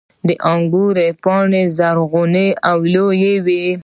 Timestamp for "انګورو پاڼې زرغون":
0.53-2.35